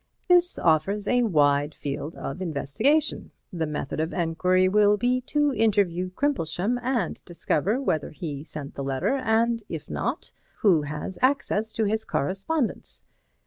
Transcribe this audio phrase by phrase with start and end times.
[0.27, 3.29] This offers a wide field of investigation.
[3.53, 8.83] The method of enquiry will be to interview Crimplesham and discover whether he sent the
[8.83, 13.05] letter, and if not, who has access to his correspondence.